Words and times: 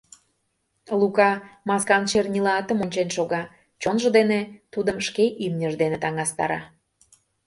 Лука 0.99 1.31
маскан 1.69 2.03
чернила 2.09 2.51
атым 2.61 2.79
ончен 2.83 3.09
шога, 3.15 3.41
чонжо 3.81 4.09
дене 4.17 4.39
тудым 4.73 4.97
шке 5.07 5.25
имньыж 5.45 5.73
дене 5.81 5.97
таҥастара. 6.03 6.61